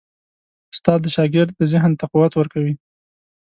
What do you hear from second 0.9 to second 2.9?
د شاګرد ذهن ته قوت ورکوي.